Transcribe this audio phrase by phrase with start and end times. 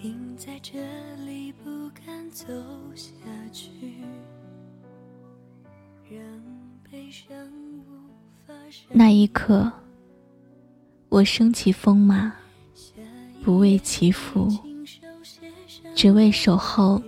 [0.00, 0.78] 停在这
[1.26, 2.46] 里，不敢走
[2.94, 3.12] 下
[3.52, 3.68] 去，
[6.08, 6.18] 让
[6.90, 7.36] 悲伤
[7.76, 7.84] 无
[8.46, 8.54] 法
[8.92, 9.70] 那一刻，
[11.10, 12.32] 我升起风马，
[13.44, 14.48] 不为祈福，
[15.94, 17.02] 只为守候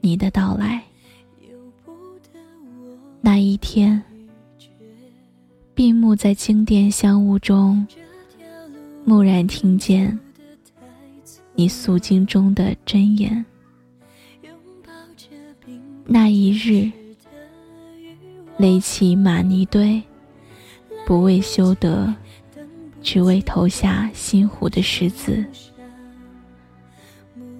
[0.00, 0.82] 你的到来。
[3.20, 4.02] 那一天，
[5.76, 7.86] 闭目在经殿香雾中，
[9.04, 10.18] 蓦然听见
[11.62, 13.44] 你肃经中的真言。
[16.04, 16.90] 那一日，
[18.56, 20.02] 垒起玛尼堆，
[21.06, 22.12] 不为修德，
[23.00, 25.44] 只为投下心湖的石子。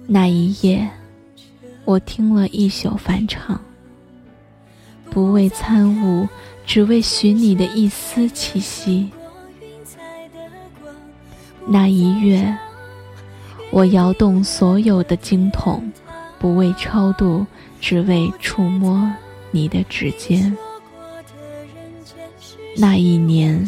[0.05, 0.85] 那一夜，
[1.85, 3.57] 我听了一宿梵唱。
[5.09, 6.27] 不为参悟，
[6.65, 9.09] 只为寻你的一丝气息。
[11.65, 12.53] 那一月，
[13.73, 15.91] 我摇动所有的经筒，
[16.37, 17.43] 不为超度，
[17.81, 19.11] 只为触摸
[19.49, 20.55] 你的指尖。
[22.77, 23.67] 那一年，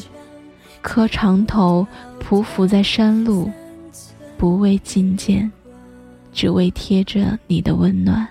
[0.79, 1.87] 磕长头
[2.19, 3.51] 匍匐在山路，
[4.37, 5.51] 不为觐见，
[6.31, 8.27] 只为贴着你的温暖。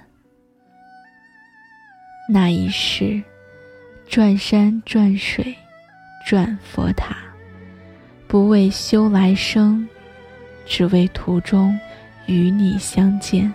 [2.29, 3.21] 那一世，
[4.07, 5.53] 转山转水，
[6.25, 7.17] 转佛塔，
[8.29, 9.89] 不为修来生，
[10.67, 11.79] 只为途中
[12.27, 13.53] 与你相见。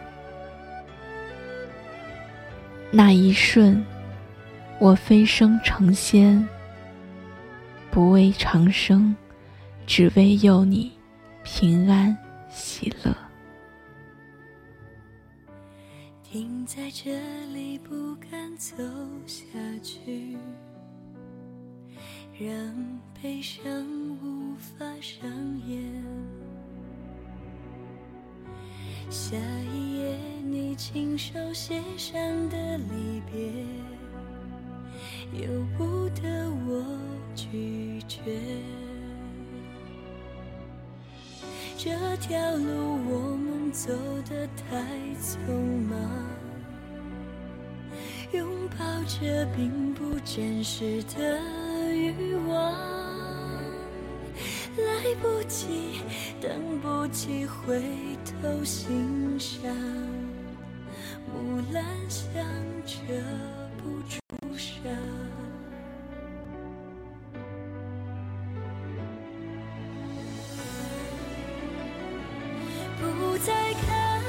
[2.92, 3.84] 那一瞬，
[4.80, 6.48] 我飞升成仙，
[7.92, 9.16] 不为长生，
[9.86, 10.92] 只为佑你
[11.44, 12.18] 平安
[12.50, 13.16] 喜乐。
[16.24, 17.12] 停在这
[17.54, 18.76] 里，不敢走
[19.26, 19.44] 下
[19.82, 20.38] 去，
[22.40, 23.64] 让悲伤
[24.22, 25.28] 无法上
[25.68, 25.79] 演。
[29.30, 29.38] 下
[29.72, 32.20] 一页，你亲手写上
[32.50, 33.40] 的离别，
[35.40, 35.48] 由
[35.78, 36.84] 不得我
[37.36, 38.40] 拒绝。
[41.78, 43.94] 这条路我们走
[44.28, 44.84] 得太
[45.22, 45.38] 匆
[45.88, 45.96] 忙，
[48.32, 51.40] 拥抱着并不真实的
[51.94, 52.74] 欲望，
[54.76, 55.89] 来不及，
[56.42, 57.82] 等不及回
[58.42, 59.76] 头欣赏，
[61.28, 62.42] 木兰香
[62.86, 62.96] 遮
[63.78, 64.18] 不住
[64.58, 64.90] 伤。
[73.02, 74.22] 不再看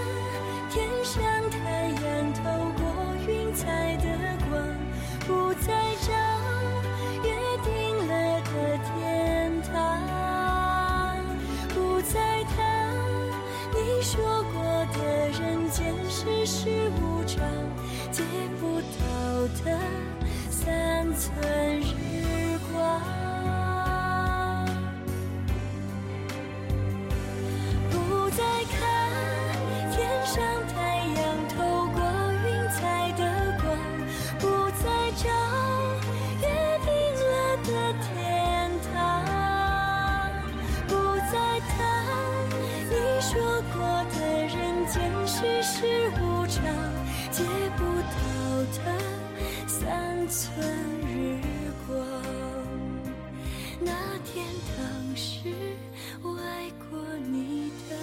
[0.71, 2.41] 天上太阳透
[2.77, 2.83] 过
[3.29, 3.97] 云彩
[14.01, 14.63] 你说过
[14.95, 17.39] 的人间世事无常，
[18.11, 18.23] 借
[18.59, 19.07] 不到
[19.63, 19.79] 的
[20.49, 22.40] 三寸日
[45.41, 45.87] 世事
[46.21, 46.63] 无常，
[47.31, 47.43] 借
[47.79, 48.21] 不到
[48.85, 48.93] 的
[49.67, 50.53] 三寸
[51.09, 51.41] 日
[51.87, 51.97] 光。
[53.81, 53.91] 那
[54.23, 54.45] 天
[54.77, 55.49] 当时
[56.23, 57.97] 我爱过你的